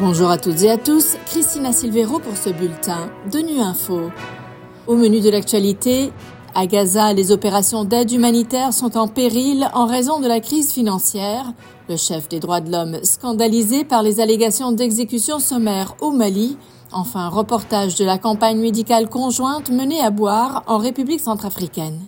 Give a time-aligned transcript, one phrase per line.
[0.00, 4.10] Bonjour à toutes et à tous, Christina Silvero pour ce bulletin de Nu Info.
[4.86, 6.10] Au menu de l'actualité,
[6.54, 11.52] à Gaza, les opérations d'aide humanitaire sont en péril en raison de la crise financière.
[11.90, 16.56] Le chef des droits de l'homme scandalisé par les allégations d'exécution sommaire au Mali.
[16.92, 22.00] Enfin, reportage de la campagne médicale conjointe menée à Boire en République centrafricaine.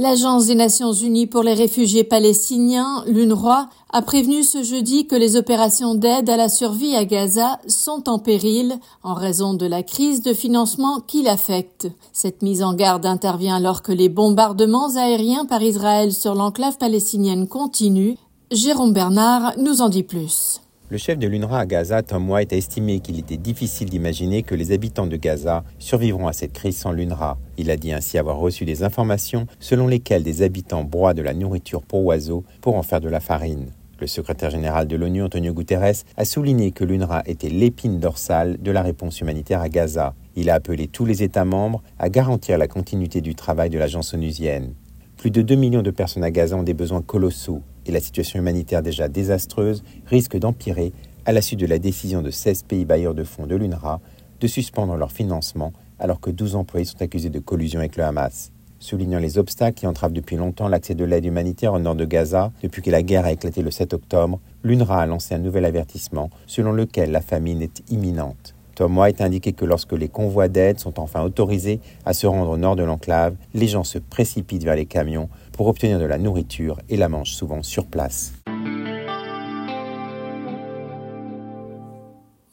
[0.00, 5.34] L'Agence des Nations Unies pour les réfugiés palestiniens, l'UNRWA, a prévenu ce jeudi que les
[5.34, 10.22] opérations d'aide à la survie à Gaza sont en péril en raison de la crise
[10.22, 11.88] de financement qui l'affecte.
[12.12, 17.48] Cette mise en garde intervient alors que les bombardements aériens par Israël sur l'enclave palestinienne
[17.48, 18.14] continuent.
[18.52, 20.60] Jérôme Bernard nous en dit plus.
[20.90, 24.54] Le chef de l'UNRWA à Gaza, Tom White, a estimé qu'il était difficile d'imaginer que
[24.54, 27.36] les habitants de Gaza survivront à cette crise sans l'UNRWA.
[27.58, 31.34] Il a dit ainsi avoir reçu des informations selon lesquelles des habitants broient de la
[31.34, 33.66] nourriture pour oiseaux pour en faire de la farine.
[34.00, 38.70] Le secrétaire général de l'ONU, Antonio Guterres, a souligné que l'UNRWA était l'épine dorsale de
[38.70, 40.14] la réponse humanitaire à Gaza.
[40.36, 44.14] Il a appelé tous les États membres à garantir la continuité du travail de l'agence
[44.14, 44.72] onusienne.
[45.18, 48.38] Plus de 2 millions de personnes à Gaza ont des besoins colossaux et la situation
[48.38, 50.92] humanitaire déjà désastreuse risque d'empirer
[51.24, 54.00] à la suite de la décision de 16 pays bailleurs de fonds de l'UNRWA
[54.40, 58.52] de suspendre leur financement alors que 12 employés sont accusés de collusion avec le Hamas.
[58.78, 62.52] Soulignant les obstacles qui entravent depuis longtemps l'accès de l'aide humanitaire au nord de Gaza
[62.62, 66.30] depuis que la guerre a éclaté le 7 octobre, l'UNRWA a lancé un nouvel avertissement
[66.46, 68.54] selon lequel la famine est imminente.
[68.78, 72.50] Tom White a indiqué que lorsque les convois d'aide sont enfin autorisés à se rendre
[72.50, 75.28] au nord de l'enclave, les gens se précipitent vers les camions
[75.58, 78.32] pour obtenir de la nourriture et la mangent souvent sur place.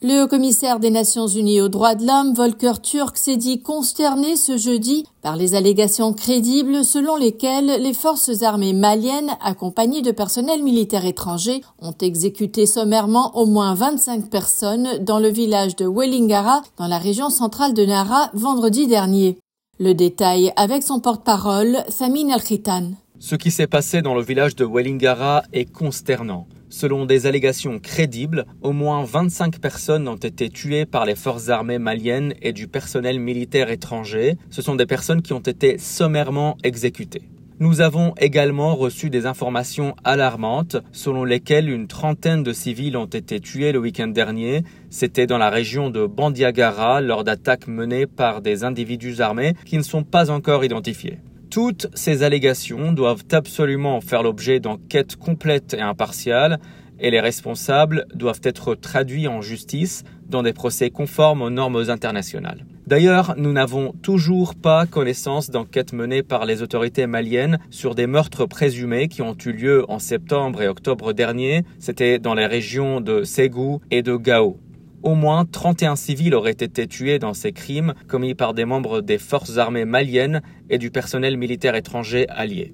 [0.01, 4.57] Le haut-commissaire des Nations Unies aux droits de l'homme, Volker Turk, s'est dit consterné ce
[4.57, 11.05] jeudi par les allégations crédibles selon lesquelles les forces armées maliennes, accompagnées de personnel militaire
[11.05, 16.97] étranger, ont exécuté sommairement au moins 25 personnes dans le village de Wellingara, dans la
[16.97, 19.37] région centrale de Nara, vendredi dernier.
[19.77, 22.91] Le détail avec son porte-parole, Samin Al-Khitan.
[23.19, 26.47] Ce qui s'est passé dans le village de Wellingara est consternant.
[26.69, 31.77] Selon des allégations crédibles, au moins 25 personnes ont été tuées par les forces armées
[31.77, 34.37] maliennes et du personnel militaire étranger.
[34.49, 37.27] Ce sont des personnes qui ont été sommairement exécutées.
[37.57, 43.39] Nous avons également reçu des informations alarmantes selon lesquelles une trentaine de civils ont été
[43.39, 44.63] tués le week-end dernier.
[44.89, 49.83] C'était dans la région de Bandiagara lors d'attaques menées par des individus armés qui ne
[49.83, 51.19] sont pas encore identifiés.
[51.49, 56.59] Toutes ces allégations doivent absolument faire l'objet d'enquêtes complètes et impartiales
[56.99, 62.65] et les responsables doivent être traduits en justice dans des procès conformes aux normes internationales.
[62.87, 68.45] D'ailleurs, nous n'avons toujours pas connaissance d'enquêtes menées par les autorités maliennes sur des meurtres
[68.45, 71.63] présumés qui ont eu lieu en septembre et octobre dernier.
[71.79, 74.59] C'était dans les régions de Ségou et de Gao.
[75.01, 79.17] Au moins 31 civils auraient été tués dans ces crimes commis par des membres des
[79.17, 82.73] forces armées maliennes et du personnel militaire étranger allié.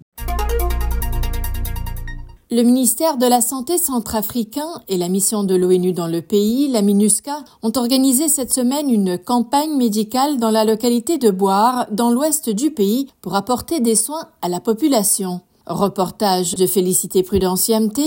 [2.54, 6.82] Le ministère de la Santé centrafricain et la mission de l'ONU dans le pays, la
[6.82, 12.50] MINUSCA, ont organisé cette semaine une campagne médicale dans la localité de Boire, dans l'ouest
[12.50, 15.40] du pays, pour apporter des soins à la population.
[15.66, 18.02] Reportage de Félicité Prudentiamte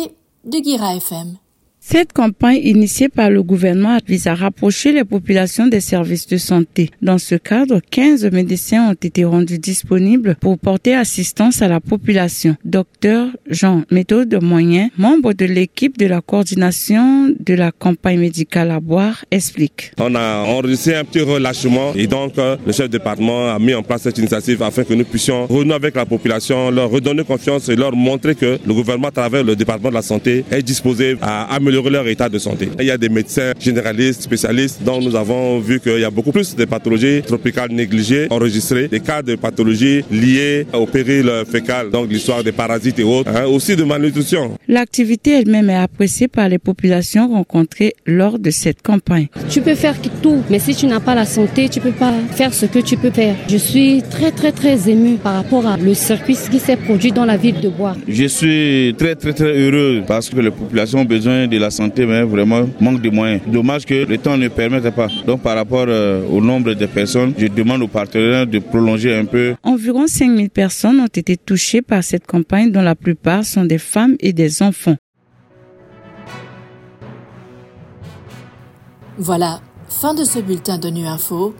[0.44, 1.38] de Guira FM.
[1.87, 6.89] Cette campagne initiée par le gouvernement vise à rapprocher les populations des services de santé.
[7.03, 12.56] Dans ce cadre, 15 médecins ont été rendus disponibles pour porter assistance à la population.
[12.65, 18.81] Docteur Jean Méthode Moyen, membre de l'équipe de la coordination de la campagne médicale à
[18.81, 19.93] boire, explique.
[20.00, 23.75] On a enregistré un petit relâchement et donc euh, le chef de département a mis
[23.75, 27.69] en place cette initiative afin que nous puissions renouer avec la population, leur redonner confiance
[27.69, 31.17] et leur montrer que le gouvernement à travers le département de la santé est disposé
[31.21, 32.69] à améliorer leur état de santé.
[32.79, 36.33] Il y a des médecins généralistes, spécialistes, dont nous avons vu qu'il y a beaucoup
[36.33, 42.11] plus de pathologies tropicales négligées enregistrées, des cas de pathologies liées au péril fécal, donc
[42.11, 44.57] l'histoire des parasites et autres, hein, aussi de malnutrition.
[44.69, 49.29] L'activité elle-même est appréciée par les populations rencontrées lors de cette campagne.
[49.50, 52.53] Tu peux faire tout, mais si tu n'as pas la santé, tu peux pas faire
[52.53, 53.37] ce que tu peux faire.
[53.49, 57.25] Je suis très très très ému par rapport à le circuit qui s'est produit dans
[57.25, 57.94] la ville de Bois.
[58.09, 62.06] Je suis très très très heureux parce que les populations ont besoin de la santé,
[62.06, 63.40] mais vraiment manque de moyens.
[63.46, 65.08] Dommage que le temps ne permette pas.
[65.26, 69.25] Donc par rapport euh, au nombre de personnes, je demande aux partenaires de prolonger un
[69.25, 69.55] peu.
[69.62, 74.16] Environ 5000 personnes ont été touchées par cette campagne dont la plupart sont des femmes
[74.20, 74.96] et des enfants.
[79.16, 81.55] Voilà, fin de ce bulletin de Nu Info.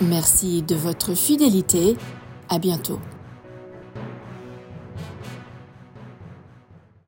[0.00, 1.96] Merci de votre fidélité.
[2.48, 3.00] À bientôt.